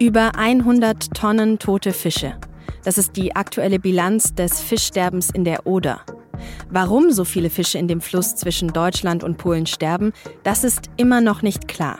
Über 0.00 0.34
100 0.34 1.12
Tonnen 1.12 1.58
tote 1.58 1.92
Fische. 1.92 2.32
Das 2.84 2.96
ist 2.96 3.16
die 3.16 3.36
aktuelle 3.36 3.78
Bilanz 3.78 4.34
des 4.34 4.58
Fischsterbens 4.58 5.28
in 5.28 5.44
der 5.44 5.66
Oder. 5.66 6.00
Warum 6.70 7.10
so 7.10 7.26
viele 7.26 7.50
Fische 7.50 7.76
in 7.76 7.86
dem 7.86 8.00
Fluss 8.00 8.34
zwischen 8.34 8.72
Deutschland 8.72 9.22
und 9.22 9.36
Polen 9.36 9.66
sterben, 9.66 10.14
das 10.42 10.64
ist 10.64 10.88
immer 10.96 11.20
noch 11.20 11.42
nicht 11.42 11.68
klar. 11.68 11.98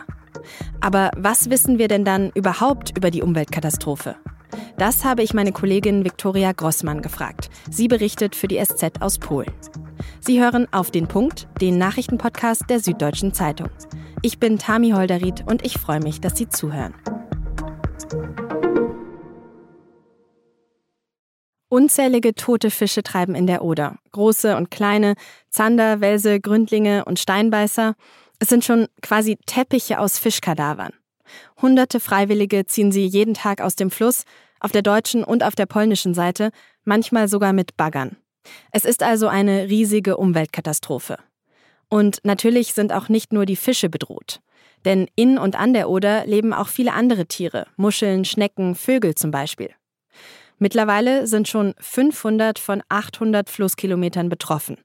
Aber 0.79 1.11
was 1.15 1.51
wissen 1.51 1.77
wir 1.77 1.87
denn 1.87 2.03
dann 2.03 2.31
überhaupt 2.33 2.97
über 2.97 3.11
die 3.11 3.21
Umweltkatastrophe? 3.21 4.15
Das 4.79 5.05
habe 5.05 5.21
ich 5.21 5.35
meine 5.35 5.51
Kollegin 5.51 6.03
Viktoria 6.03 6.53
Grossmann 6.53 7.03
gefragt. 7.03 7.51
Sie 7.69 7.87
berichtet 7.87 8.35
für 8.35 8.47
die 8.47 8.59
SZ 8.65 8.99
aus 8.99 9.19
Polen. 9.19 9.53
Sie 10.21 10.41
hören 10.41 10.67
auf 10.71 10.89
den 10.89 11.05
Punkt, 11.05 11.47
den 11.61 11.77
Nachrichtenpodcast 11.77 12.63
der 12.67 12.79
Süddeutschen 12.79 13.35
Zeitung. 13.35 13.69
Ich 14.23 14.39
bin 14.39 14.57
Tami 14.57 14.89
Holderried 14.89 15.43
und 15.45 15.63
ich 15.63 15.77
freue 15.77 15.99
mich, 15.99 16.19
dass 16.19 16.35
Sie 16.35 16.49
zuhören. 16.49 16.95
Unzählige 21.69 22.35
tote 22.35 22.69
Fische 22.69 23.01
treiben 23.01 23.33
in 23.33 23.47
der 23.47 23.63
Oder. 23.63 23.97
Große 24.11 24.57
und 24.57 24.69
kleine, 24.69 25.15
Zander, 25.49 26.01
Welse, 26.01 26.41
Gründlinge 26.41 27.05
und 27.05 27.17
Steinbeißer. 27.17 27.95
Es 28.39 28.49
sind 28.49 28.65
schon 28.65 28.87
quasi 29.01 29.37
Teppiche 29.45 29.99
aus 29.99 30.19
Fischkadavern. 30.19 30.91
Hunderte 31.61 32.01
Freiwillige 32.01 32.65
ziehen 32.65 32.91
sie 32.91 33.05
jeden 33.05 33.33
Tag 33.33 33.61
aus 33.61 33.77
dem 33.77 33.89
Fluss, 33.89 34.25
auf 34.59 34.71
der 34.71 34.81
deutschen 34.81 35.23
und 35.23 35.43
auf 35.43 35.55
der 35.55 35.65
polnischen 35.65 36.13
Seite, 36.13 36.51
manchmal 36.83 37.29
sogar 37.29 37.53
mit 37.53 37.77
Baggern. 37.77 38.17
Es 38.71 38.83
ist 38.83 39.01
also 39.01 39.27
eine 39.27 39.69
riesige 39.69 40.17
Umweltkatastrophe. 40.17 41.17
Und 41.87 42.19
natürlich 42.23 42.73
sind 42.73 42.91
auch 42.91 43.07
nicht 43.07 43.31
nur 43.31 43.45
die 43.45 43.55
Fische 43.55 43.89
bedroht. 43.89 44.41
Denn 44.85 45.07
in 45.15 45.37
und 45.37 45.55
an 45.55 45.73
der 45.73 45.89
Oder 45.89 46.25
leben 46.25 46.53
auch 46.53 46.67
viele 46.67 46.93
andere 46.93 47.25
Tiere, 47.25 47.67
Muscheln, 47.75 48.25
Schnecken, 48.25 48.75
Vögel 48.75 49.15
zum 49.15 49.31
Beispiel. 49.31 49.71
Mittlerweile 50.57 51.27
sind 51.27 51.47
schon 51.47 51.73
500 51.79 52.59
von 52.59 52.83
800 52.89 53.49
Flusskilometern 53.49 54.29
betroffen. 54.29 54.77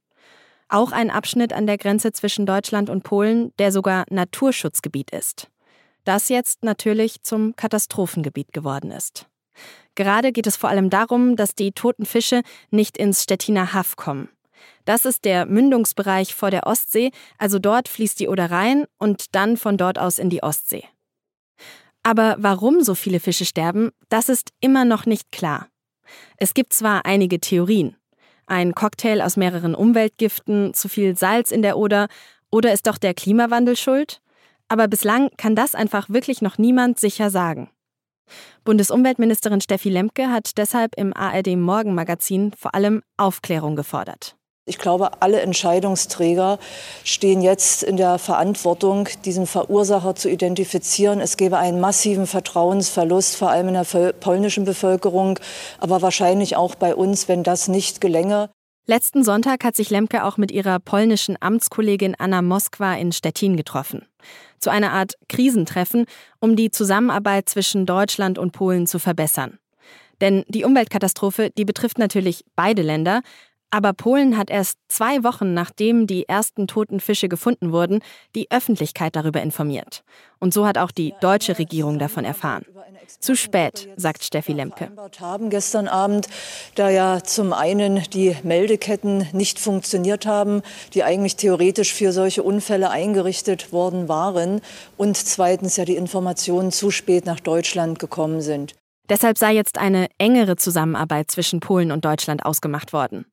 Auch 0.69 0.91
ein 0.91 1.11
Abschnitt 1.11 1.53
an 1.53 1.67
der 1.67 1.79
Grenze 1.79 2.13
zwischen 2.13 2.47
Deutschland 2.47 2.91
und 2.91 3.03
Polen, 3.03 3.53
der 3.59 3.71
sogar 3.71 4.05
Naturschutzgebiet 4.11 5.11
ist. 5.11 5.49
Das 6.05 6.29
jetzt 6.29 6.65
natürlich 6.65 7.23
zum 7.23 7.55
Katastrophengebiet 7.57 8.53
geworden 8.53 8.91
ist. 8.91 9.27
Gerade 9.95 10.33
geht 10.33 10.47
es 10.47 10.57
vor 10.57 10.71
allem 10.71 10.91
darum, 10.91 11.37
dass 11.37 11.55
die 11.55 11.73
toten 11.73 12.07
Fische 12.07 12.43
nicht 12.71 12.97
ins 12.97 13.23
Stettiner 13.23 13.73
Haff 13.73 13.97
kommen. 13.97 14.29
Das 14.85 15.05
ist 15.05 15.25
der 15.25 15.47
Mündungsbereich 15.47 16.35
vor 16.35 16.51
der 16.51 16.67
Ostsee, 16.67 17.11
also 17.39 17.59
dort 17.59 17.89
fließt 17.89 18.21
die 18.21 18.29
Oder 18.29 18.51
rein 18.51 18.87
und 18.99 19.35
dann 19.35 19.57
von 19.57 19.77
dort 19.77 19.99
aus 19.99 20.19
in 20.19 20.31
die 20.31 20.43
Ostsee. 20.43 20.85
Aber 22.03 22.37
warum 22.39 22.83
so 22.83 22.95
viele 22.95 23.19
Fische 23.19 23.45
sterben, 23.45 23.91
das 24.09 24.29
ist 24.29 24.51
immer 24.61 24.85
noch 24.85 25.07
nicht 25.07 25.33
klar. 25.33 25.69
Es 26.37 26.55
gibt 26.55 26.73
zwar 26.73 27.05
einige 27.05 27.41
Theorien. 27.41 27.97
Ein 28.47 28.75
Cocktail 28.75 29.23
aus 29.23 29.37
mehreren 29.37 29.75
Umweltgiften, 29.75 30.73
zu 30.73 30.89
viel 30.89 31.17
Salz 31.17 31.51
in 31.51 31.63
der 31.63 31.77
Oder 31.77 32.07
oder 32.51 32.73
ist 32.73 32.87
doch 32.87 32.99
der 32.99 33.13
Klimawandel 33.13 33.77
schuld? 33.77 34.21
Aber 34.69 34.89
bislang 34.89 35.31
kann 35.37 35.57
das 35.57 35.75
einfach 35.75 36.09
wirklich 36.09 36.43
noch 36.43 36.59
niemand 36.59 36.99
sicher 36.99 37.31
sagen. 37.31 37.71
Bundesumweltministerin 38.65 39.61
Steffi 39.61 39.89
Lemke 39.89 40.31
hat 40.31 40.59
deshalb 40.59 40.97
im 40.97 41.13
ARD 41.13 41.57
Morgenmagazin 41.57 42.53
vor 42.53 42.75
allem 42.75 43.03
Aufklärung 43.17 43.77
gefordert. 43.77 44.36
Ich 44.69 44.79
glaube, 44.79 45.23
alle 45.23 45.43
Entscheidungsträger 45.43 46.59
stehen 47.05 47.41
jetzt 47.41 47.85
in 47.85 47.97
der 47.97 48.19
Verantwortung, 48.19 49.09
diesen 49.25 49.47
Verursacher 49.47 50.17
zu 50.17 50.29
identifizieren. 50.29 51.21
Es 51.21 51.37
gäbe 51.37 51.57
einen 51.57 51.79
massiven 51.79 52.27
Vertrauensverlust, 52.27 53.37
vor 53.37 53.49
allem 53.49 53.69
in 53.69 53.75
der 53.75 54.13
polnischen 54.15 54.65
Bevölkerung, 54.65 55.39
aber 55.79 56.03
wahrscheinlich 56.03 56.57
auch 56.57 56.75
bei 56.75 56.97
uns, 56.97 57.29
wenn 57.29 57.45
das 57.45 57.69
nicht 57.69 58.01
gelänge. 58.01 58.51
Letzten 58.87 59.23
Sonntag 59.23 59.63
hat 59.63 59.77
sich 59.77 59.91
Lemke 59.91 60.25
auch 60.25 60.37
mit 60.37 60.51
ihrer 60.51 60.81
polnischen 60.81 61.37
Amtskollegin 61.39 62.17
Anna 62.19 62.43
Moskwa 62.43 62.95
in 62.95 63.13
Stettin 63.13 63.57
getroffen. 63.57 64.05
Zu 64.59 64.71
einer 64.71 64.93
Art 64.93 65.15
Krisentreffen, 65.29 66.07
um 66.41 66.57
die 66.57 66.73
Zusammenarbeit 66.73 67.49
zwischen 67.49 67.87
Deutschland 67.87 68.37
und 68.37 68.51
Polen 68.51 68.89
zu 68.89 68.99
verbessern. 68.99 69.61
Denn 70.21 70.45
die 70.49 70.65
Umweltkatastrophe, 70.65 71.51
die 71.57 71.65
betrifft 71.65 71.99
natürlich 71.99 72.45
beide 72.57 72.83
Länder, 72.83 73.23
aber 73.71 73.93
Polen 73.93 74.37
hat 74.37 74.51
erst 74.51 74.79
zwei 74.89 75.25
Wochen 75.25 75.55
nachdem 75.55 76.07
die 76.07 76.29
ersten 76.29 76.67
toten 76.67 77.01
Fische 77.01 77.29
gefunden 77.29 77.73
wurden, 77.73 78.01
die 78.35 78.51
Öffentlichkeit 78.51 79.17
darüber 79.17 79.43
informiert. 79.43 80.05
Und 80.39 80.55
so 80.55 80.67
hat 80.67 80.79
auch 80.79 80.91
die 80.91 81.15
deutsche 81.21 81.59
Regierung 81.59 81.99
davon 81.99 82.25
erfahren. 82.25 82.65
Zu 83.21 83.37
spät, 83.37 83.89
sagt 83.97 84.23
Steffi 84.23 84.53
Lemke. 84.53 84.91
Haben 85.19 85.51
gestern 85.51 85.89
Abend, 85.89 86.29
da 86.75 86.91
ja 86.91 87.23
zum 87.23 87.53
einen 87.53 88.03
die 88.13 88.37
Meldeketten 88.43 89.29
nicht 89.33 89.59
funktioniert 89.59 90.27
haben, 90.27 90.63
die 90.95 91.05
eigentlich 91.05 91.37
theoretisch 91.37 91.93
für 91.93 92.13
solche 92.13 92.43
Unfälle 92.43 92.91
eingerichtet 92.91 93.73
worden 93.73 94.09
waren, 94.09 94.61
und 94.97 95.17
zweitens 95.17 95.77
ja 95.77 95.85
die 95.85 95.97
Informationen 95.97 96.73
zu 96.73 96.91
spät 96.91 97.27
nach 97.27 97.41
Deutschland 97.41 97.99
gekommen 97.99 98.41
sind. 98.41 98.75
Deshalb 99.09 99.39
sei 99.39 99.55
jetzt 99.55 99.79
eine 99.79 100.09
engere 100.19 100.57
Zusammenarbeit 100.57 101.31
zwischen 101.31 101.61
Polen 101.61 101.93
und 101.93 102.05
Deutschland 102.05 102.45
ausgemacht 102.45 102.93
worden. 102.93 103.25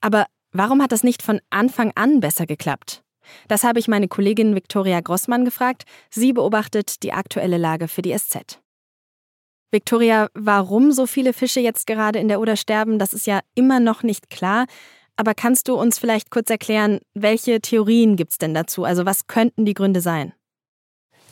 Aber 0.00 0.26
warum 0.52 0.82
hat 0.82 0.92
das 0.92 1.02
nicht 1.02 1.22
von 1.22 1.40
Anfang 1.50 1.92
an 1.94 2.20
besser 2.20 2.46
geklappt? 2.46 3.02
Das 3.48 3.64
habe 3.64 3.78
ich 3.78 3.88
meine 3.88 4.08
Kollegin 4.08 4.54
Viktoria 4.54 5.00
Grossmann 5.00 5.44
gefragt. 5.44 5.84
Sie 6.10 6.32
beobachtet 6.32 7.02
die 7.02 7.12
aktuelle 7.12 7.58
Lage 7.58 7.88
für 7.88 8.02
die 8.02 8.16
SZ. 8.16 8.60
Viktoria, 9.70 10.28
warum 10.34 10.90
so 10.90 11.06
viele 11.06 11.32
Fische 11.32 11.60
jetzt 11.60 11.86
gerade 11.86 12.18
in 12.18 12.28
der 12.28 12.40
Oder 12.40 12.56
sterben, 12.56 12.98
das 12.98 13.12
ist 13.12 13.26
ja 13.26 13.40
immer 13.54 13.78
noch 13.78 14.02
nicht 14.02 14.28
klar. 14.28 14.66
Aber 15.16 15.34
kannst 15.34 15.68
du 15.68 15.74
uns 15.74 15.98
vielleicht 15.98 16.30
kurz 16.30 16.50
erklären, 16.50 16.98
welche 17.14 17.60
Theorien 17.60 18.16
gibt 18.16 18.32
es 18.32 18.38
denn 18.38 18.54
dazu? 18.54 18.84
Also 18.84 19.06
was 19.06 19.26
könnten 19.26 19.64
die 19.64 19.74
Gründe 19.74 20.00
sein? 20.00 20.32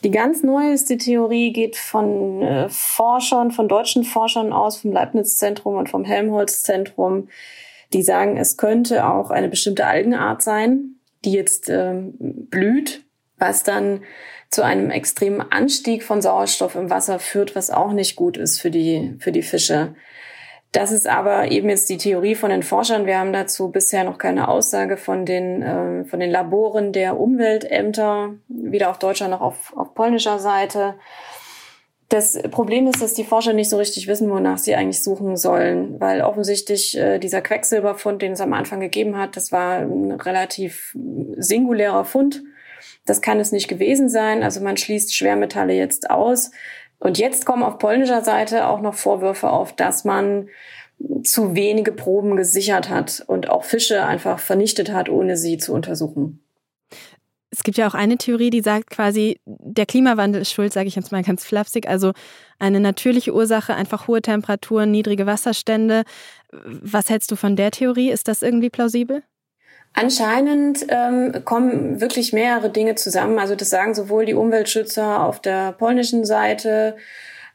Die 0.04 0.10
ganz 0.12 0.44
neueste 0.44 0.96
Theorie 0.96 1.52
geht 1.52 1.76
von 1.76 2.42
äh, 2.42 2.68
Forschern, 2.68 3.50
von 3.50 3.66
deutschen 3.66 4.04
Forschern 4.04 4.52
aus, 4.52 4.78
vom 4.78 4.92
Leibniz-Zentrum 4.92 5.76
und 5.76 5.88
vom 5.88 6.04
Helmholtz-Zentrum, 6.04 7.28
die 7.92 8.02
sagen, 8.02 8.36
es 8.36 8.56
könnte 8.56 9.06
auch 9.06 9.30
eine 9.30 9.48
bestimmte 9.48 9.86
Algenart 9.86 10.42
sein, 10.42 10.96
die 11.24 11.32
jetzt 11.32 11.68
äh, 11.68 11.94
blüht, 12.18 13.04
was 13.38 13.62
dann 13.62 14.02
zu 14.50 14.62
einem 14.62 14.90
extremen 14.90 15.40
Anstieg 15.40 16.02
von 16.02 16.22
Sauerstoff 16.22 16.74
im 16.74 16.90
Wasser 16.90 17.18
führt, 17.18 17.54
was 17.54 17.70
auch 17.70 17.92
nicht 17.92 18.16
gut 18.16 18.36
ist 18.36 18.60
für 18.60 18.70
die, 18.70 19.16
für 19.18 19.32
die 19.32 19.42
Fische. 19.42 19.94
Das 20.72 20.92
ist 20.92 21.06
aber 21.06 21.50
eben 21.50 21.70
jetzt 21.70 21.88
die 21.88 21.96
Theorie 21.96 22.34
von 22.34 22.50
den 22.50 22.62
Forschern. 22.62 23.06
Wir 23.06 23.18
haben 23.18 23.32
dazu 23.32 23.70
bisher 23.70 24.04
noch 24.04 24.18
keine 24.18 24.48
Aussage 24.48 24.98
von 24.98 25.24
den, 25.24 25.62
äh, 25.62 26.04
von 26.04 26.20
den 26.20 26.30
Laboren 26.30 26.92
der 26.92 27.18
Umweltämter, 27.18 28.34
weder 28.48 28.90
auf 28.90 28.98
deutscher 28.98 29.28
noch 29.28 29.40
auf, 29.40 29.74
auf 29.76 29.94
polnischer 29.94 30.38
Seite. 30.38 30.94
Das 32.08 32.40
Problem 32.50 32.86
ist, 32.86 33.02
dass 33.02 33.12
die 33.12 33.24
Forscher 33.24 33.52
nicht 33.52 33.68
so 33.68 33.76
richtig 33.76 34.06
wissen, 34.06 34.30
wonach 34.30 34.56
sie 34.56 34.74
eigentlich 34.74 35.02
suchen 35.02 35.36
sollen, 35.36 36.00
weil 36.00 36.22
offensichtlich 36.22 36.96
äh, 36.96 37.18
dieser 37.18 37.42
Quecksilberfund, 37.42 38.22
den 38.22 38.32
es 38.32 38.40
am 38.40 38.54
Anfang 38.54 38.80
gegeben 38.80 39.18
hat, 39.18 39.36
das 39.36 39.52
war 39.52 39.80
ein 39.80 40.12
relativ 40.12 40.96
singulärer 41.36 42.06
Fund. 42.06 42.42
Das 43.04 43.20
kann 43.20 43.40
es 43.40 43.52
nicht 43.52 43.68
gewesen 43.68 44.08
sein. 44.08 44.42
Also 44.42 44.60
man 44.60 44.78
schließt 44.78 45.14
Schwermetalle 45.14 45.74
jetzt 45.74 46.10
aus. 46.10 46.50
Und 46.98 47.18
jetzt 47.18 47.44
kommen 47.44 47.62
auf 47.62 47.78
polnischer 47.78 48.24
Seite 48.24 48.68
auch 48.68 48.80
noch 48.80 48.94
Vorwürfe 48.94 49.50
auf, 49.50 49.74
dass 49.74 50.04
man 50.04 50.48
zu 51.22 51.54
wenige 51.54 51.92
Proben 51.92 52.36
gesichert 52.36 52.88
hat 52.88 53.22
und 53.26 53.50
auch 53.50 53.64
Fische 53.64 54.04
einfach 54.04 54.38
vernichtet 54.38 54.92
hat, 54.92 55.08
ohne 55.08 55.36
sie 55.36 55.58
zu 55.58 55.74
untersuchen. 55.74 56.42
Es 57.50 57.62
gibt 57.62 57.78
ja 57.78 57.88
auch 57.88 57.94
eine 57.94 58.18
Theorie, 58.18 58.50
die 58.50 58.60
sagt 58.60 58.90
quasi, 58.90 59.40
der 59.46 59.86
Klimawandel 59.86 60.42
ist 60.42 60.52
schuld, 60.52 60.72
sage 60.72 60.88
ich 60.88 60.96
jetzt 60.96 61.12
mal 61.12 61.22
ganz 61.22 61.44
flapsig. 61.44 61.88
Also 61.88 62.12
eine 62.58 62.80
natürliche 62.80 63.34
Ursache, 63.34 63.74
einfach 63.74 64.06
hohe 64.06 64.20
Temperaturen, 64.20 64.90
niedrige 64.90 65.26
Wasserstände. 65.26 66.02
Was 66.52 67.08
hältst 67.08 67.30
du 67.30 67.36
von 67.36 67.56
der 67.56 67.70
Theorie? 67.70 68.10
Ist 68.10 68.28
das 68.28 68.42
irgendwie 68.42 68.70
plausibel? 68.70 69.22
Anscheinend 69.94 70.86
ähm, 70.88 71.44
kommen 71.44 72.00
wirklich 72.00 72.32
mehrere 72.32 72.70
Dinge 72.70 72.94
zusammen. 72.94 73.38
Also 73.38 73.54
das 73.54 73.70
sagen 73.70 73.94
sowohl 73.94 74.26
die 74.26 74.34
Umweltschützer 74.34 75.24
auf 75.24 75.40
der 75.40 75.72
polnischen 75.72 76.24
Seite 76.24 76.96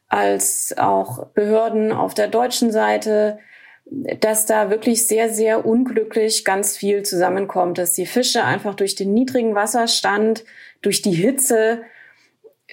als 0.10 0.76
auch 0.78 1.28
Behörden 1.28 1.92
auf 1.92 2.14
der 2.14 2.28
deutschen 2.28 2.72
Seite 2.72 3.40
dass 3.86 4.46
da 4.46 4.70
wirklich 4.70 5.08
sehr, 5.08 5.30
sehr 5.30 5.66
unglücklich 5.66 6.46
ganz 6.46 6.78
viel 6.78 7.04
zusammenkommt, 7.04 7.78
dass 7.78 7.94
die 7.94 8.06
Fische 8.06 8.44
einfach 8.44 8.76
durch 8.76 8.96
den 8.96 9.14
niedrigen 9.14 9.56
Wasserstand, 9.56 10.46
durch 10.82 11.02
die 11.02 11.12
Hitze 11.12 11.82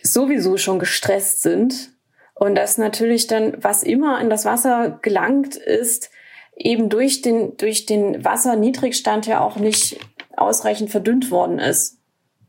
sowieso 0.03 0.57
schon 0.57 0.79
gestresst 0.79 1.43
sind 1.43 1.91
und 2.35 2.55
dass 2.55 2.79
natürlich 2.79 3.27
dann, 3.27 3.55
was 3.63 3.83
immer 3.83 4.21
in 4.21 4.31
das 4.31 4.45
Wasser 4.45 4.99
gelangt 5.03 5.57
ist, 5.57 6.11
eben 6.57 6.89
durch 6.89 7.23
den, 7.23 7.57
durch 7.57 7.87
den 7.87 8.25
Wasserniedrigstand 8.25 9.27
ja 9.27 9.41
auch 9.41 9.57
nicht 9.57 9.99
ausreichend 10.37 10.91
verdünnt 10.91 11.31
worden 11.31 11.59
ist. 11.59 11.99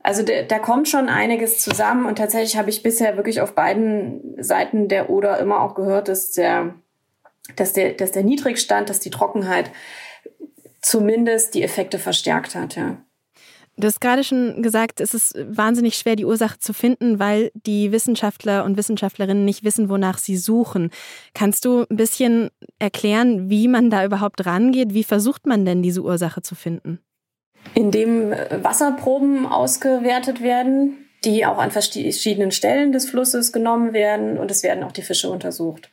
Also 0.03 0.23
da 0.23 0.59
kommt 0.59 0.89
schon 0.89 1.09
einiges 1.09 1.59
zusammen 1.59 2.05
und 2.05 2.17
tatsächlich 2.17 2.57
habe 2.57 2.69
ich 2.69 2.81
bisher 2.81 3.17
wirklich 3.17 3.41
auf 3.41 3.53
beiden 3.53 4.35
Seiten 4.41 4.87
der 4.87 5.09
Oder 5.09 5.39
immer 5.39 5.61
auch 5.61 5.75
gehört, 5.75 6.07
dass 6.07 6.31
der, 6.31 6.73
dass 7.55 7.73
der, 7.73 7.93
dass 7.93 8.11
der 8.11 8.23
Niedrigstand, 8.23 8.89
dass 8.89 8.99
die 8.99 9.09
Trockenheit 9.09 9.71
zumindest 10.81 11.53
die 11.53 11.63
Effekte 11.63 11.99
verstärkt 11.99 12.55
hat, 12.55 12.75
ja. 12.75 12.97
Du 13.77 13.87
hast 13.87 14.01
gerade 14.01 14.23
schon 14.23 14.61
gesagt, 14.61 14.99
es 14.99 15.13
ist 15.13 15.33
wahnsinnig 15.47 15.95
schwer, 15.95 16.15
die 16.15 16.25
Ursache 16.25 16.59
zu 16.59 16.73
finden, 16.73 17.19
weil 17.19 17.51
die 17.53 17.91
Wissenschaftler 17.91 18.65
und 18.65 18.77
Wissenschaftlerinnen 18.77 19.45
nicht 19.45 19.63
wissen, 19.63 19.89
wonach 19.89 20.17
sie 20.17 20.37
suchen. 20.37 20.91
Kannst 21.33 21.63
du 21.65 21.85
ein 21.89 21.95
bisschen 21.95 22.49
erklären, 22.79 23.49
wie 23.49 23.67
man 23.67 23.89
da 23.89 24.03
überhaupt 24.03 24.45
rangeht? 24.45 24.93
Wie 24.93 25.05
versucht 25.05 25.47
man 25.47 25.65
denn, 25.65 25.81
diese 25.81 26.01
Ursache 26.01 26.41
zu 26.41 26.53
finden? 26.53 26.99
Indem 27.73 28.31
Wasserproben 28.31 29.45
ausgewertet 29.45 30.41
werden, 30.41 31.07
die 31.23 31.45
auch 31.45 31.57
an 31.57 31.71
verschiedenen 31.71 32.51
Stellen 32.51 32.91
des 32.91 33.09
Flusses 33.09 33.53
genommen 33.53 33.93
werden 33.93 34.37
und 34.37 34.51
es 34.51 34.63
werden 34.63 34.83
auch 34.83 34.91
die 34.91 35.03
Fische 35.03 35.29
untersucht. 35.29 35.89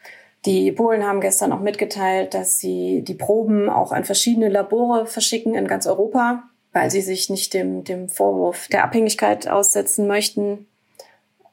Die 0.49 0.73
Polen 0.73 1.05
haben 1.05 1.21
gestern 1.21 1.53
auch 1.53 1.61
mitgeteilt, 1.61 2.35
dass 2.35 2.59
sie 2.59 3.03
die 3.03 3.15
Proben 3.15 3.69
auch 3.69 3.93
an 3.93 4.05
verschiedene 4.05 4.49
Labore 4.49 5.07
verschicken 5.07 5.55
in 5.55 5.69
ganz 5.69 5.87
Europa 5.87 6.43
weil 6.73 6.91
sie 6.91 7.01
sich 7.01 7.31
nicht 7.31 7.55
dem, 7.55 7.85
dem 7.85 8.09
Vorwurf 8.09 8.69
der 8.69 8.85
Abhängigkeit 8.85 9.49
aussetzen 9.49 10.07
möchten 10.07 10.67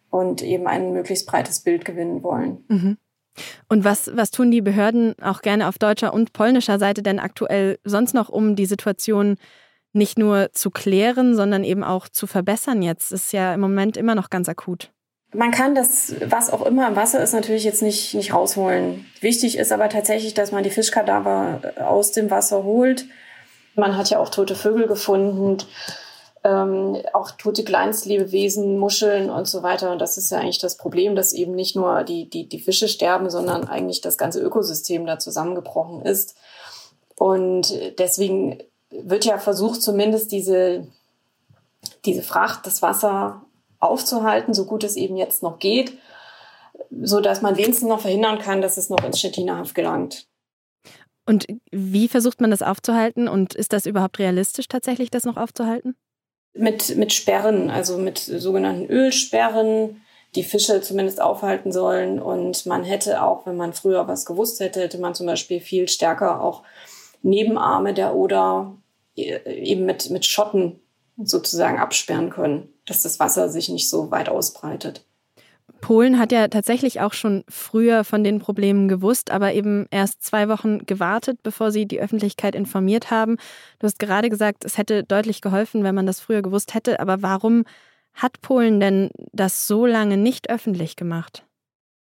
und 0.10 0.42
eben 0.42 0.68
ein 0.68 0.94
möglichst 0.94 1.28
breites 1.28 1.62
Bild 1.62 1.86
gewinnen 1.86 2.24
wollen. 2.24 2.64
Mhm. 2.68 2.98
Und 3.68 3.84
was, 3.84 4.12
was 4.16 4.32
tun 4.32 4.50
die 4.50 4.62
Behörden 4.62 5.16
auch 5.22 5.42
gerne 5.42 5.68
auf 5.68 5.78
deutscher 5.78 6.14
und 6.14 6.32
polnischer 6.32 6.80
Seite 6.80 7.02
denn 7.02 7.20
aktuell 7.20 7.80
sonst 7.84 8.14
noch, 8.14 8.30
um 8.30 8.56
die 8.56 8.66
Situation 8.66 9.36
nicht 9.92 10.18
nur 10.18 10.52
zu 10.54 10.72
klären, 10.72 11.36
sondern 11.36 11.64
eben 11.64 11.84
auch 11.84 12.08
zu 12.08 12.28
verbessern 12.28 12.82
jetzt? 12.82 13.12
Ist 13.12 13.34
ja 13.34 13.54
im 13.54 13.60
Moment 13.60 13.98
immer 13.98 14.16
noch 14.16 14.30
ganz 14.30 14.48
akut. 14.48 14.92
Man 15.36 15.52
kann 15.52 15.76
das, 15.76 16.16
was 16.28 16.50
auch 16.50 16.66
immer 16.66 16.88
im 16.88 16.96
Wasser 16.96 17.22
ist, 17.22 17.34
natürlich 17.34 17.64
jetzt 17.64 17.82
nicht, 17.82 18.14
nicht 18.14 18.34
rausholen. 18.34 19.06
Wichtig 19.22 19.58
ist 19.58 19.72
aber 19.72 19.90
tatsächlich, 19.90 20.34
dass 20.34 20.52
man 20.52 20.64
die 20.64 20.70
Fischkadaver 20.70 21.62
aus 21.80 22.12
dem 22.12 22.32
Wasser 22.32 22.64
holt 22.64 23.06
man 23.76 23.98
hat 23.98 24.10
ja 24.10 24.20
auch 24.20 24.30
tote 24.30 24.56
Vögel 24.56 24.88
gefunden, 24.88 25.58
ähm, 26.44 26.98
auch 27.14 27.32
tote 27.32 27.64
Kleinstlebewesen, 27.64 28.78
Muscheln 28.78 29.30
und 29.30 29.48
so 29.48 29.64
weiter. 29.64 29.92
Und 29.92 30.00
das 30.00 30.18
ist 30.18 30.32
ja 30.32 30.40
eigentlich 30.40 30.60
das 30.60 30.78
Problem, 30.78 31.16
dass 31.16 31.34
eben 31.34 31.54
nicht 31.54 31.76
nur 31.76 32.04
die, 32.04 32.30
die, 32.30 32.48
die 32.48 32.60
Fische 32.60 32.88
sterben, 32.88 33.30
sondern 33.30 33.68
eigentlich 33.68 34.02
das 34.02 34.18
ganze 34.18 34.40
Ökosystem 34.40 35.06
da 35.06 35.20
zusammengebrochen 35.20 36.02
ist. 36.02 36.36
Und 37.16 37.74
deswegen 37.98 38.60
wird 38.90 39.26
ja 39.26 39.38
versucht, 39.38 39.82
zumindest 39.82 40.32
diese, 40.32 40.88
diese 42.06 42.22
Fracht, 42.22 42.66
das 42.66 42.82
Wasser 42.82 43.45
aufzuhalten, 43.90 44.54
so 44.54 44.66
gut 44.66 44.84
es 44.84 44.96
eben 44.96 45.18
jetzt 45.18 45.44
noch 45.44 45.60
geht, 45.60 45.94
so 47.02 47.20
dass 47.22 47.42
man 47.42 47.58
wenigstens 47.58 47.88
noch 47.88 48.02
verhindern 48.02 48.40
kann, 48.40 48.62
dass 48.62 48.78
es 48.78 48.90
noch 48.90 49.04
ins 49.04 49.20
Stettiner 49.20 49.64
gelangt. 49.74 50.28
Und 51.26 51.48
wie 51.72 52.08
versucht 52.08 52.40
man 52.40 52.52
das 52.52 52.62
aufzuhalten? 52.62 53.28
Und 53.28 53.56
ist 53.56 53.74
das 53.74 53.86
überhaupt 53.86 54.20
realistisch 54.20 54.68
tatsächlich, 54.68 55.10
das 55.10 55.26
noch 55.26 55.38
aufzuhalten? 55.38 55.96
Mit, 56.54 56.96
mit 56.96 57.14
Sperren, 57.14 57.70
also 57.70 57.98
mit 57.98 58.20
sogenannten 58.20 58.86
Ölsperren, 58.86 60.02
die 60.36 60.44
Fische 60.44 60.82
zumindest 60.82 61.20
aufhalten 61.20 61.72
sollen. 61.72 62.22
Und 62.22 62.66
man 62.66 62.84
hätte 62.84 63.24
auch, 63.24 63.46
wenn 63.46 63.58
man 63.58 63.74
früher 63.74 64.08
was 64.08 64.26
gewusst 64.26 64.60
hätte, 64.60 64.82
hätte 64.82 65.00
man 65.00 65.16
zum 65.16 65.26
Beispiel 65.26 65.60
viel 65.60 65.88
stärker 65.88 66.42
auch 66.42 66.64
Nebenarme 67.24 67.94
der 67.94 68.14
Oder 68.16 68.76
eben 69.16 69.86
mit, 69.86 70.10
mit 70.12 70.26
Schotten 70.26 70.80
sozusagen 71.18 71.80
absperren 71.80 72.30
können, 72.30 72.70
dass 72.86 73.02
das 73.02 73.20
Wasser 73.20 73.50
sich 73.50 73.70
nicht 73.70 73.90
so 73.90 74.12
weit 74.12 74.30
ausbreitet. 74.30 75.06
Polen 75.82 76.20
hat 76.20 76.32
ja 76.32 76.48
tatsächlich 76.48 77.02
auch 77.02 77.14
schon 77.14 77.44
früher 77.48 78.04
von 78.04 78.24
den 78.24 78.40
Problemen 78.40 78.88
gewusst, 78.88 79.30
aber 79.30 79.54
eben 79.54 79.88
erst 79.92 80.24
zwei 80.24 80.50
Wochen 80.50 80.86
gewartet, 80.86 81.40
bevor 81.44 81.72
sie 81.72 81.86
die 81.86 82.00
Öffentlichkeit 82.00 82.56
informiert 82.56 83.12
haben. 83.12 83.38
Du 83.80 83.86
hast 83.86 84.00
gerade 84.00 84.30
gesagt, 84.30 84.66
es 84.66 84.78
hätte 84.78 85.04
deutlich 85.04 85.42
geholfen, 85.42 85.84
wenn 85.84 85.96
man 85.96 86.08
das 86.08 86.20
früher 86.20 86.42
gewusst 86.42 86.74
hätte. 86.74 87.00
Aber 87.00 87.22
warum 87.22 87.66
hat 88.14 88.42
Polen 88.42 88.80
denn 88.80 89.12
das 89.32 89.68
so 89.68 89.86
lange 89.86 90.18
nicht 90.18 90.50
öffentlich 90.50 90.96
gemacht? 90.96 91.46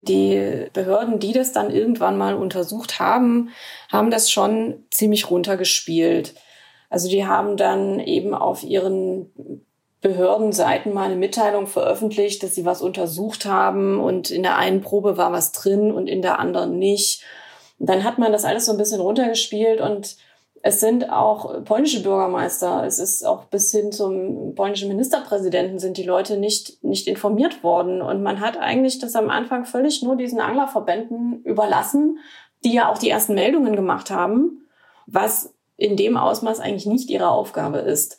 Die 0.02 0.66
Behörden, 0.72 1.18
die 1.18 1.32
das 1.32 1.52
dann 1.52 1.70
irgendwann 1.70 2.16
mal 2.16 2.34
untersucht 2.34 3.00
haben, 3.00 3.50
haben 3.90 4.10
das 4.10 4.30
schon 4.30 4.84
ziemlich 4.90 5.30
runtergespielt. 5.30 6.34
Also 6.90 7.08
die 7.08 7.24
haben 7.24 7.56
dann 7.56 8.00
eben 8.00 8.34
auf 8.34 8.62
ihren 8.62 9.30
Behördenseiten 10.00 10.92
mal 10.92 11.06
eine 11.06 11.16
Mitteilung 11.16 11.66
veröffentlicht, 11.66 12.42
dass 12.42 12.54
sie 12.54 12.64
was 12.64 12.82
untersucht 12.82 13.46
haben 13.46 14.00
und 14.00 14.30
in 14.30 14.42
der 14.42 14.56
einen 14.56 14.80
Probe 14.80 15.16
war 15.16 15.32
was 15.32 15.52
drin 15.52 15.92
und 15.92 16.08
in 16.08 16.20
der 16.20 16.38
anderen 16.38 16.78
nicht. 16.78 17.22
Und 17.78 17.88
dann 17.88 18.04
hat 18.04 18.18
man 18.18 18.32
das 18.32 18.44
alles 18.44 18.66
so 18.66 18.72
ein 18.72 18.78
bisschen 18.78 19.00
runtergespielt 19.00 19.80
und 19.80 20.16
es 20.62 20.80
sind 20.80 21.10
auch 21.10 21.64
polnische 21.64 22.02
Bürgermeister, 22.02 22.84
es 22.84 22.98
ist 22.98 23.24
auch 23.24 23.44
bis 23.44 23.70
hin 23.70 23.92
zum 23.92 24.54
polnischen 24.54 24.88
Ministerpräsidenten 24.88 25.78
sind 25.78 25.96
die 25.96 26.02
Leute 26.02 26.36
nicht, 26.36 26.84
nicht 26.84 27.06
informiert 27.06 27.62
worden. 27.62 28.02
Und 28.02 28.22
man 28.22 28.40
hat 28.40 28.58
eigentlich 28.58 28.98
das 28.98 29.16
am 29.16 29.30
Anfang 29.30 29.64
völlig 29.64 30.02
nur 30.02 30.16
diesen 30.16 30.40
Anglerverbänden 30.40 31.42
überlassen, 31.44 32.18
die 32.62 32.74
ja 32.74 32.90
auch 32.90 32.98
die 32.98 33.08
ersten 33.08 33.34
Meldungen 33.34 33.74
gemacht 33.74 34.10
haben, 34.10 34.66
was 35.06 35.54
in 35.80 35.96
dem 35.96 36.16
Ausmaß 36.16 36.60
eigentlich 36.60 36.86
nicht 36.86 37.10
ihre 37.10 37.28
Aufgabe 37.28 37.78
ist 37.78 38.18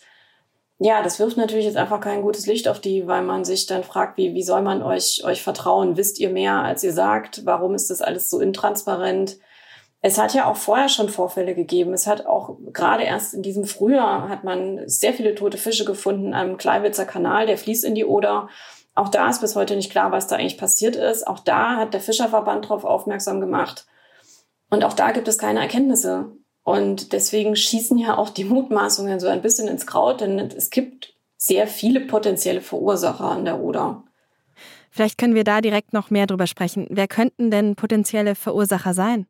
ja, 0.83 1.03
das 1.03 1.19
wirft 1.19 1.37
natürlich 1.37 1.65
jetzt 1.65 1.77
einfach 1.77 1.99
kein 1.99 2.23
gutes 2.23 2.47
Licht 2.47 2.67
auf 2.67 2.79
die, 2.79 3.05
weil 3.05 3.21
man 3.21 3.45
sich 3.45 3.67
dann 3.67 3.83
fragt, 3.83 4.17
wie, 4.17 4.33
wie 4.33 4.41
soll 4.41 4.63
man 4.63 4.81
euch, 4.81 5.21
euch 5.23 5.43
vertrauen? 5.43 5.95
Wisst 5.95 6.19
ihr 6.19 6.31
mehr, 6.31 6.55
als 6.55 6.83
ihr 6.83 6.91
sagt? 6.91 7.45
Warum 7.45 7.75
ist 7.75 7.91
das 7.91 8.01
alles 8.01 8.31
so 8.31 8.39
intransparent? 8.39 9.37
Es 10.01 10.17
hat 10.17 10.33
ja 10.33 10.49
auch 10.49 10.55
vorher 10.55 10.89
schon 10.89 11.09
Vorfälle 11.09 11.53
gegeben. 11.53 11.93
Es 11.93 12.07
hat 12.07 12.25
auch 12.25 12.57
gerade 12.73 13.03
erst 13.03 13.35
in 13.35 13.43
diesem 13.43 13.65
Frühjahr 13.65 14.27
hat 14.27 14.43
man 14.43 14.81
sehr 14.87 15.13
viele 15.13 15.35
tote 15.35 15.59
Fische 15.59 15.85
gefunden 15.85 16.33
am 16.33 16.57
Kleiwitzer 16.57 17.05
Kanal, 17.05 17.45
der 17.45 17.59
fließt 17.59 17.83
in 17.83 17.93
die 17.93 18.05
Oder. 18.05 18.49
Auch 18.95 19.09
da 19.09 19.29
ist 19.29 19.41
bis 19.41 19.55
heute 19.55 19.75
nicht 19.75 19.91
klar, 19.91 20.11
was 20.11 20.25
da 20.25 20.37
eigentlich 20.37 20.57
passiert 20.57 20.95
ist. 20.95 21.27
Auch 21.27 21.37
da 21.37 21.75
hat 21.75 21.93
der 21.93 22.01
Fischerverband 22.01 22.65
darauf 22.65 22.85
aufmerksam 22.85 23.39
gemacht. 23.39 23.85
Und 24.71 24.83
auch 24.83 24.93
da 24.93 25.11
gibt 25.11 25.27
es 25.27 25.37
keine 25.37 25.59
Erkenntnisse. 25.59 26.31
Und 26.63 27.13
deswegen 27.13 27.55
schießen 27.55 27.97
ja 27.97 28.17
auch 28.17 28.29
die 28.29 28.43
Mutmaßungen 28.43 29.19
so 29.19 29.27
ein 29.27 29.41
bisschen 29.41 29.67
ins 29.67 29.87
Kraut, 29.87 30.21
denn 30.21 30.39
es 30.39 30.69
gibt 30.69 31.13
sehr 31.37 31.67
viele 31.67 32.01
potenzielle 32.01 32.61
Verursacher 32.61 33.25
an 33.25 33.45
der 33.45 33.59
Oder. 33.59 34.03
Vielleicht 34.91 35.17
können 35.17 35.35
wir 35.35 35.43
da 35.43 35.61
direkt 35.61 35.93
noch 35.93 36.09
mehr 36.09 36.27
drüber 36.27 36.47
sprechen. 36.47 36.85
Wer 36.89 37.07
könnten 37.07 37.49
denn 37.49 37.75
potenzielle 37.75 38.35
Verursacher 38.35 38.93
sein? 38.93 39.25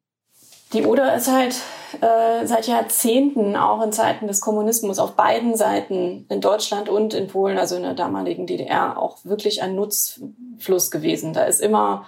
Die 0.73 0.85
Oder 0.85 1.15
ist 1.15 1.29
halt 1.29 1.55
äh, 2.01 2.45
seit 2.45 2.67
Jahrzehnten, 2.67 3.55
auch 3.55 3.81
in 3.83 3.91
Zeiten 3.91 4.27
des 4.27 4.41
Kommunismus, 4.41 5.00
auf 5.00 5.15
beiden 5.15 5.55
Seiten, 5.55 6.25
in 6.29 6.41
Deutschland 6.41 6.89
und 6.89 7.13
in 7.13 7.27
Polen, 7.27 7.57
also 7.57 7.75
in 7.75 7.83
der 7.83 7.93
damaligen 7.93 8.47
DDR, 8.47 8.97
auch 8.97 9.17
wirklich 9.23 9.61
ein 9.61 9.75
Nutzfluss 9.75 10.89
gewesen. 10.91 11.33
Da 11.33 11.43
ist 11.43 11.61
immer 11.61 12.05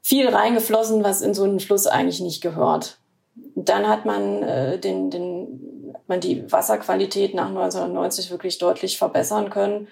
viel 0.00 0.28
reingeflossen, 0.28 1.04
was 1.04 1.20
in 1.20 1.34
so 1.34 1.44
einen 1.44 1.60
Fluss 1.60 1.86
eigentlich 1.86 2.20
nicht 2.20 2.40
gehört. 2.40 2.98
Dann 3.64 3.88
hat 3.88 4.04
man, 4.04 4.42
äh, 4.42 4.78
den, 4.78 5.10
den, 5.10 5.92
hat 5.94 6.08
man 6.08 6.20
die 6.20 6.50
Wasserqualität 6.50 7.34
nach 7.34 7.48
1990 7.48 8.30
wirklich 8.30 8.58
deutlich 8.58 8.98
verbessern 8.98 9.50
können. 9.50 9.88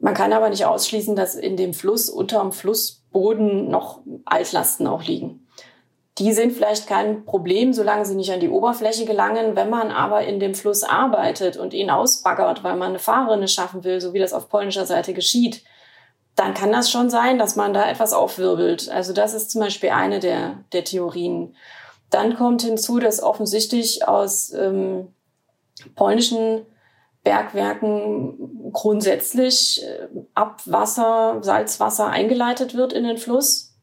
Man 0.00 0.14
kann 0.14 0.32
aber 0.32 0.50
nicht 0.50 0.66
ausschließen, 0.66 1.16
dass 1.16 1.34
in 1.34 1.56
dem 1.56 1.74
Fluss, 1.74 2.08
unter 2.08 2.40
dem 2.40 2.52
Flussboden 2.52 3.68
noch 3.68 4.00
Altlasten 4.24 4.86
auch 4.86 5.02
liegen. 5.02 5.46
Die 6.18 6.32
sind 6.32 6.52
vielleicht 6.52 6.86
kein 6.86 7.24
Problem, 7.26 7.74
solange 7.74 8.06
sie 8.06 8.14
nicht 8.14 8.32
an 8.32 8.40
die 8.40 8.48
Oberfläche 8.48 9.04
gelangen. 9.04 9.54
Wenn 9.54 9.68
man 9.68 9.90
aber 9.90 10.24
in 10.24 10.40
dem 10.40 10.54
Fluss 10.54 10.82
arbeitet 10.82 11.58
und 11.58 11.74
ihn 11.74 11.90
ausbaggert, 11.90 12.64
weil 12.64 12.76
man 12.76 12.90
eine 12.90 12.98
Fahrrinne 12.98 13.48
schaffen 13.48 13.84
will, 13.84 14.00
so 14.00 14.14
wie 14.14 14.18
das 14.18 14.32
auf 14.32 14.48
polnischer 14.48 14.86
Seite 14.86 15.12
geschieht, 15.12 15.62
dann 16.34 16.54
kann 16.54 16.72
das 16.72 16.90
schon 16.90 17.10
sein, 17.10 17.38
dass 17.38 17.56
man 17.56 17.74
da 17.74 17.88
etwas 17.90 18.12
aufwirbelt. 18.12 18.90
Also 18.90 19.12
das 19.12 19.34
ist 19.34 19.50
zum 19.50 19.62
Beispiel 19.62 19.90
eine 19.90 20.20
der, 20.20 20.64
der 20.72 20.84
Theorien. 20.84 21.56
Dann 22.10 22.36
kommt 22.36 22.62
hinzu, 22.62 22.98
dass 22.98 23.22
offensichtlich 23.22 24.06
aus 24.06 24.52
ähm, 24.52 25.08
polnischen 25.94 26.66
Bergwerken 27.24 28.70
grundsätzlich 28.72 29.82
äh, 29.82 30.06
Abwasser, 30.34 31.38
Salzwasser 31.42 32.08
eingeleitet 32.08 32.74
wird 32.74 32.92
in 32.92 33.04
den 33.04 33.18
Fluss. 33.18 33.74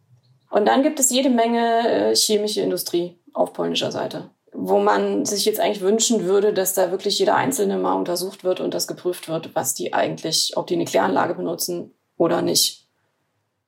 Und 0.49 0.65
dann 0.65 0.83
gibt 0.83 0.99
es 0.99 1.09
jede 1.09 1.29
Menge 1.29 1.89
äh, 1.89 2.15
chemische 2.15 2.61
Industrie 2.61 3.19
auf 3.33 3.51
polnischer 3.51 3.91
Seite, 3.91 4.29
wo 4.53 4.79
man 4.79 5.25
sich 5.25 5.43
jetzt 5.43 5.59
eigentlich 5.59 5.81
wünschen 5.81 6.23
würde, 6.23 6.53
dass 6.53 6.73
da 6.73 6.91
wirklich 6.91 7.19
jeder 7.19 7.35
Einzelne 7.35 7.77
mal 7.77 7.95
untersucht 7.95 8.43
wird 8.43 8.61
und 8.61 8.73
das 8.73 8.87
geprüft 8.87 9.27
wird, 9.27 9.55
was 9.55 9.73
die 9.73 9.93
eigentlich, 9.93 10.55
ob 10.55 10.67
die 10.67 10.75
eine 10.75 10.85
Kläranlage 10.85 11.35
benutzen 11.35 11.93
oder 12.17 12.41
nicht. 12.41 12.87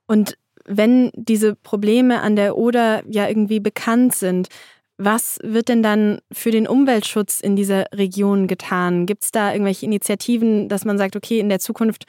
Und 0.08 0.38
wenn 0.68 1.12
diese 1.16 1.56
Probleme 1.56 2.22
an 2.22 2.36
der 2.36 2.58
Oder 2.58 3.04
ja 3.08 3.28
irgendwie 3.28 3.60
bekannt 3.60 4.16
sind, 4.16 4.50
Was 4.98 5.40
wird 5.44 5.68
denn 5.68 5.84
dann 5.84 6.20
für 6.32 6.52
den 6.52 6.68
Umweltschutz 6.68 7.42
in 7.42 7.58
dieser 7.58 7.86
Region 7.94 8.48
getan? 8.48 9.06
Gibt 9.06 9.24
es 9.26 9.32
da 9.32 9.52
irgendwelche 9.52 9.86
Initiativen, 9.86 10.70
dass 10.70 10.86
man 10.86 10.98
sagt, 10.98 11.18
okay, 11.18 11.40
in 11.40 11.50
der 11.50 11.60
Zukunft 11.60 12.06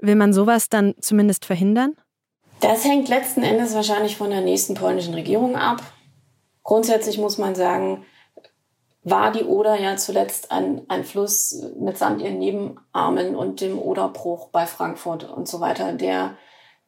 will 0.00 0.14
man 0.14 0.32
sowas 0.32 0.68
dann 0.68 0.94
zumindest 1.00 1.44
verhindern? 1.44 1.94
Das 2.60 2.84
hängt 2.84 3.08
letzten 3.08 3.42
Endes 3.42 3.74
wahrscheinlich 3.74 4.16
von 4.16 4.30
der 4.30 4.40
nächsten 4.40 4.74
polnischen 4.74 5.14
Regierung 5.14 5.56
ab. 5.56 5.82
Grundsätzlich 6.62 7.18
muss 7.18 7.38
man 7.38 7.56
sagen, 7.56 8.04
war 9.02 9.32
die 9.32 9.44
Oder 9.44 9.80
ja 9.80 9.96
zuletzt 9.96 10.52
ein, 10.52 10.82
ein 10.88 11.02
Fluss 11.02 11.60
mitsamt 11.78 12.20
ihren 12.20 12.38
Nebenarmen 12.38 13.34
und 13.34 13.60
dem 13.60 13.78
Oderbruch 13.78 14.50
bei 14.50 14.66
Frankfurt 14.66 15.24
und 15.28 15.48
so 15.48 15.60
weiter, 15.60 15.92
der, 15.92 16.36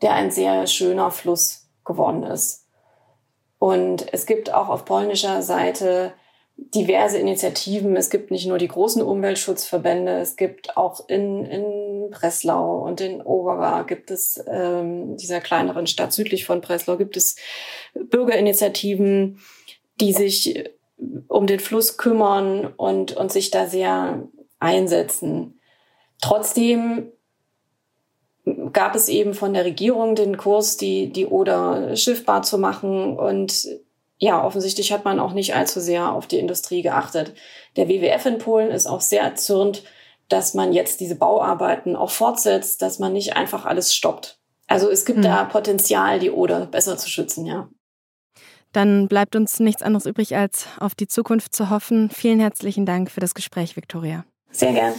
der 0.02 0.14
ein 0.14 0.30
sehr 0.30 0.66
schöner 0.66 1.10
Fluss 1.10 1.68
geworden 1.84 2.22
ist. 2.22 2.66
Und 3.58 4.12
es 4.12 4.26
gibt 4.26 4.52
auch 4.52 4.68
auf 4.68 4.84
polnischer 4.84 5.42
Seite 5.42 6.12
diverse 6.56 7.18
Initiativen. 7.18 7.96
Es 7.96 8.10
gibt 8.10 8.30
nicht 8.30 8.46
nur 8.46 8.58
die 8.58 8.68
großen 8.68 9.02
Umweltschutzverbände, 9.02 10.18
es 10.18 10.36
gibt 10.36 10.76
auch 10.76 11.08
in, 11.08 11.44
in 11.44 12.10
Breslau 12.10 12.78
und 12.78 13.00
in 13.00 13.22
Oberwa 13.22 13.82
gibt 13.82 14.10
es 14.10 14.42
ähm, 14.46 15.16
dieser 15.16 15.40
kleineren 15.40 15.86
Stadt 15.86 16.12
südlich 16.12 16.44
von 16.44 16.60
Breslau 16.60 16.96
gibt 16.96 17.16
es 17.16 17.36
Bürgerinitiativen, 17.94 19.40
die 20.00 20.12
sich 20.12 20.70
um 21.28 21.46
den 21.46 21.60
Fluss 21.60 21.96
kümmern 21.96 22.66
und, 22.76 23.12
und 23.12 23.32
sich 23.32 23.50
da 23.50 23.66
sehr 23.66 24.28
einsetzen. 24.58 25.60
Trotzdem 26.20 27.12
gab 28.72 28.94
es 28.94 29.08
eben 29.08 29.34
von 29.34 29.54
der 29.54 29.64
Regierung 29.64 30.14
den 30.14 30.36
Kurs, 30.36 30.76
die, 30.76 31.12
die 31.12 31.26
Oder 31.26 31.96
schiffbar 31.96 32.42
zu 32.42 32.58
machen. 32.58 33.16
Und 33.18 33.68
ja, 34.18 34.44
offensichtlich 34.44 34.92
hat 34.92 35.04
man 35.04 35.20
auch 35.20 35.32
nicht 35.32 35.54
allzu 35.54 35.80
sehr 35.80 36.12
auf 36.12 36.26
die 36.26 36.38
Industrie 36.38 36.82
geachtet. 36.82 37.34
Der 37.76 37.88
WWF 37.88 38.26
in 38.26 38.38
Polen 38.38 38.70
ist 38.70 38.86
auch 38.86 39.00
sehr 39.00 39.22
erzürnt, 39.22 39.82
dass 40.28 40.54
man 40.54 40.72
jetzt 40.72 41.00
diese 41.00 41.16
Bauarbeiten 41.16 41.96
auch 41.96 42.10
fortsetzt, 42.10 42.82
dass 42.82 42.98
man 42.98 43.12
nicht 43.12 43.36
einfach 43.36 43.66
alles 43.66 43.94
stoppt. 43.94 44.38
Also 44.66 44.88
es 44.88 45.04
gibt 45.04 45.18
mhm. 45.18 45.22
da 45.22 45.44
Potenzial, 45.44 46.20
die 46.20 46.30
Oder 46.30 46.66
besser 46.66 46.96
zu 46.96 47.08
schützen, 47.08 47.44
ja. 47.44 47.68
Dann 48.72 49.08
bleibt 49.08 49.34
uns 49.34 49.58
nichts 49.58 49.82
anderes 49.82 50.06
übrig, 50.06 50.36
als 50.36 50.66
auf 50.78 50.94
die 50.94 51.08
Zukunft 51.08 51.54
zu 51.54 51.70
hoffen. 51.70 52.08
Vielen 52.08 52.38
herzlichen 52.38 52.86
Dank 52.86 53.10
für 53.10 53.18
das 53.18 53.34
Gespräch, 53.34 53.74
Viktoria. 53.74 54.24
Sehr 54.52 54.72
gern. 54.72 54.94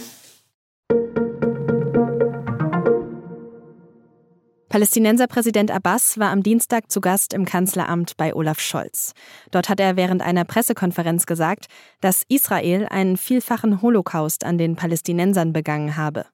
Palästinenser 4.72 5.26
Präsident 5.26 5.70
Abbas 5.70 6.18
war 6.18 6.30
am 6.30 6.42
Dienstag 6.42 6.90
zu 6.90 7.02
Gast 7.02 7.34
im 7.34 7.44
Kanzleramt 7.44 8.16
bei 8.16 8.34
Olaf 8.34 8.58
Scholz. 8.58 9.12
Dort 9.50 9.68
hat 9.68 9.80
er 9.80 9.96
während 9.96 10.22
einer 10.22 10.46
Pressekonferenz 10.46 11.26
gesagt, 11.26 11.66
dass 12.00 12.22
Israel 12.28 12.86
einen 12.88 13.18
vielfachen 13.18 13.82
Holocaust 13.82 14.44
an 14.44 14.56
den 14.56 14.74
Palästinensern 14.74 15.52
begangen 15.52 15.98
habe. 15.98 16.24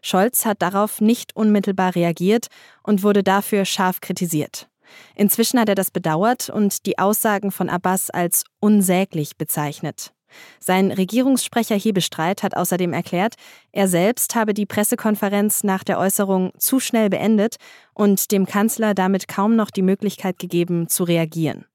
Scholz 0.00 0.46
hat 0.46 0.62
darauf 0.62 1.02
nicht 1.02 1.36
unmittelbar 1.36 1.94
reagiert 1.94 2.46
und 2.82 3.02
wurde 3.02 3.22
dafür 3.22 3.66
scharf 3.66 4.00
kritisiert. 4.00 4.70
Inzwischen 5.14 5.60
hat 5.60 5.68
er 5.68 5.74
das 5.74 5.90
bedauert 5.90 6.48
und 6.48 6.86
die 6.86 6.98
Aussagen 6.98 7.50
von 7.50 7.68
Abbas 7.68 8.08
als 8.08 8.44
unsäglich 8.58 9.36
bezeichnet. 9.36 10.14
Sein 10.60 10.90
Regierungssprecher 10.90 11.76
Hebestreit 11.76 12.42
hat 12.42 12.56
außerdem 12.56 12.92
erklärt, 12.92 13.34
er 13.72 13.88
selbst 13.88 14.34
habe 14.34 14.54
die 14.54 14.66
Pressekonferenz 14.66 15.64
nach 15.64 15.84
der 15.84 15.98
Äußerung 15.98 16.52
zu 16.58 16.80
schnell 16.80 17.10
beendet 17.10 17.56
und 17.94 18.30
dem 18.32 18.46
Kanzler 18.46 18.94
damit 18.94 19.28
kaum 19.28 19.56
noch 19.56 19.70
die 19.70 19.82
Möglichkeit 19.82 20.38
gegeben, 20.38 20.88
zu 20.88 21.04
reagieren. 21.04 21.66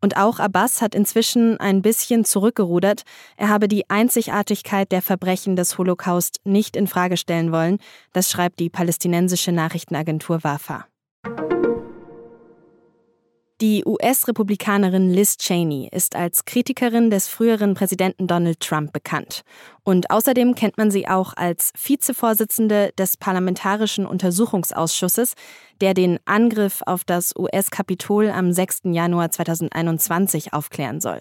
Und 0.00 0.16
auch 0.16 0.38
Abbas 0.38 0.80
hat 0.80 0.94
inzwischen 0.94 1.58
ein 1.58 1.82
bisschen 1.82 2.24
zurückgerudert. 2.24 3.02
Er 3.36 3.48
habe 3.48 3.66
die 3.66 3.90
Einzigartigkeit 3.90 4.92
der 4.92 5.02
Verbrechen 5.02 5.56
des 5.56 5.76
Holocaust 5.76 6.40
nicht 6.44 6.76
in 6.76 6.86
Frage 6.86 7.16
stellen 7.16 7.50
wollen. 7.50 7.78
Das 8.12 8.30
schreibt 8.30 8.60
die 8.60 8.70
palästinensische 8.70 9.50
Nachrichtenagentur 9.50 10.44
WAFA. 10.44 10.86
Die 13.60 13.82
US-Republikanerin 13.84 15.10
Liz 15.10 15.36
Cheney 15.36 15.88
ist 15.90 16.14
als 16.14 16.44
Kritikerin 16.44 17.10
des 17.10 17.26
früheren 17.26 17.74
Präsidenten 17.74 18.28
Donald 18.28 18.60
Trump 18.60 18.92
bekannt. 18.92 19.42
Und 19.82 20.12
außerdem 20.12 20.54
kennt 20.54 20.78
man 20.78 20.92
sie 20.92 21.08
auch 21.08 21.32
als 21.36 21.72
Vizevorsitzende 21.76 22.92
des 22.96 23.16
Parlamentarischen 23.16 24.06
Untersuchungsausschusses, 24.06 25.34
der 25.80 25.94
den 25.94 26.20
Angriff 26.24 26.82
auf 26.86 27.02
das 27.02 27.34
US-Kapitol 27.36 28.30
am 28.30 28.52
6. 28.52 28.82
Januar 28.84 29.32
2021 29.32 30.52
aufklären 30.52 31.00
soll. 31.00 31.20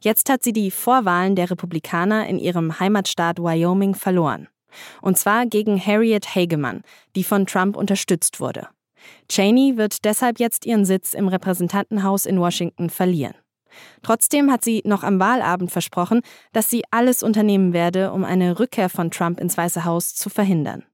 Jetzt 0.00 0.28
hat 0.28 0.42
sie 0.42 0.52
die 0.52 0.72
Vorwahlen 0.72 1.36
der 1.36 1.52
Republikaner 1.52 2.26
in 2.26 2.40
ihrem 2.40 2.80
Heimatstaat 2.80 3.38
Wyoming 3.38 3.94
verloren. 3.94 4.48
Und 5.02 5.18
zwar 5.18 5.46
gegen 5.46 5.80
Harriet 5.80 6.34
Hageman, 6.34 6.82
die 7.14 7.22
von 7.22 7.46
Trump 7.46 7.76
unterstützt 7.76 8.40
wurde. 8.40 8.66
Cheney 9.28 9.76
wird 9.76 10.04
deshalb 10.04 10.38
jetzt 10.38 10.66
ihren 10.66 10.84
Sitz 10.84 11.14
im 11.14 11.28
Repräsentantenhaus 11.28 12.26
in 12.26 12.40
Washington 12.40 12.90
verlieren. 12.90 13.34
Trotzdem 14.02 14.50
hat 14.50 14.64
sie 14.64 14.82
noch 14.84 15.04
am 15.04 15.20
Wahlabend 15.20 15.70
versprochen, 15.70 16.22
dass 16.52 16.70
sie 16.70 16.82
alles 16.90 17.22
unternehmen 17.22 17.72
werde, 17.72 18.12
um 18.12 18.24
eine 18.24 18.58
Rückkehr 18.58 18.88
von 18.88 19.10
Trump 19.10 19.40
ins 19.40 19.56
Weiße 19.56 19.84
Haus 19.84 20.14
zu 20.14 20.28
verhindern. 20.28 20.84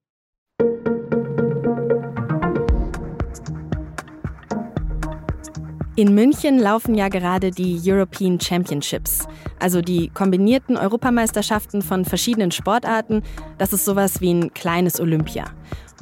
In 5.99 6.15
München 6.15 6.59
laufen 6.59 6.95
ja 6.95 7.09
gerade 7.09 7.51
die 7.51 7.81
European 7.83 8.39
Championships, 8.39 9.27
also 9.59 9.81
die 9.81 10.11
kombinierten 10.11 10.77
Europameisterschaften 10.77 11.81
von 11.81 12.05
verschiedenen 12.05 12.51
Sportarten. 12.51 13.23
Das 13.57 13.73
ist 13.73 13.87
sowas 13.87 14.21
wie 14.21 14.35
ein 14.35 14.53
kleines 14.53 15.01
Olympia. 15.01 15.47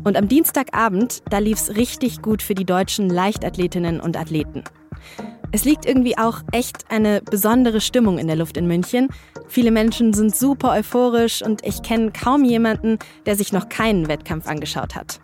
Und 0.03 0.17
am 0.17 0.29
Dienstagabend, 0.29 1.23
da 1.31 1.39
lief's 1.39 1.77
richtig 1.77 2.21
gut 2.21 2.43
für 2.43 2.55
die 2.55 2.65
deutschen 2.65 3.09
Leichtathletinnen 3.09 4.01
und 4.01 4.17
Athleten. 4.17 4.65
Es 5.53 5.65
liegt 5.65 5.87
irgendwie 5.87 6.19
auch 6.19 6.41
echt 6.51 6.91
eine 6.91 7.23
besondere 7.23 7.81
Stimmung 7.81 8.19
in 8.19 8.27
der 8.27 8.35
Luft 8.35 8.57
in 8.57 8.67
München. 8.67 9.09
Viele 9.47 9.71
Menschen 9.71 10.13
sind 10.13 10.35
super 10.35 10.73
euphorisch 10.73 11.43
und 11.43 11.65
ich 11.65 11.83
kenne 11.83 12.11
kaum 12.11 12.45
jemanden, 12.45 12.99
der 13.25 13.37
sich 13.37 13.53
noch 13.53 13.69
keinen 13.69 14.09
Wettkampf 14.09 14.49
angeschaut 14.49 14.97
hat. 14.97 15.21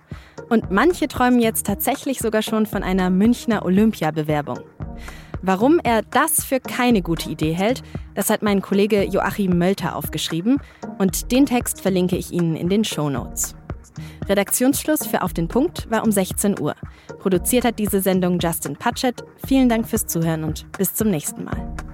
Und 0.48 0.70
manche 0.70 1.08
träumen 1.08 1.40
jetzt 1.40 1.66
tatsächlich 1.66 2.20
sogar 2.20 2.42
schon 2.42 2.66
von 2.66 2.84
einer 2.84 3.10
Münchner 3.10 3.64
Olympiabewerbung. 3.64 4.60
Warum 5.42 5.80
er 5.82 6.02
das 6.02 6.44
für 6.44 6.60
keine 6.60 7.02
gute 7.02 7.28
Idee 7.28 7.52
hält, 7.52 7.82
das 8.14 8.30
hat 8.30 8.42
mein 8.42 8.60
Kollege 8.60 9.04
Joachim 9.04 9.58
Mölter 9.58 9.96
aufgeschrieben 9.96 10.58
und 10.98 11.32
den 11.32 11.46
Text 11.46 11.80
verlinke 11.80 12.16
ich 12.16 12.30
Ihnen 12.30 12.56
in 12.56 12.68
den 12.68 12.84
Show 12.84 13.08
Notes. 13.10 13.56
Redaktionsschluss 14.28 15.06
für 15.06 15.22
Auf 15.22 15.32
den 15.32 15.48
Punkt 15.48 15.90
war 15.90 16.04
um 16.04 16.12
16 16.12 16.60
Uhr. 16.60 16.74
Produziert 17.18 17.64
hat 17.64 17.78
diese 17.78 18.00
Sendung 18.00 18.38
Justin 18.38 18.76
Patchett. 18.76 19.24
Vielen 19.46 19.68
Dank 19.68 19.88
fürs 19.88 20.06
Zuhören 20.06 20.44
und 20.44 20.70
bis 20.72 20.94
zum 20.94 21.10
nächsten 21.10 21.44
Mal. 21.44 21.89